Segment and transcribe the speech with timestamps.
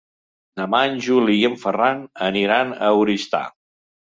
[0.61, 2.01] Demà en Juli i en Ferran
[2.31, 3.47] aniran a Oristà.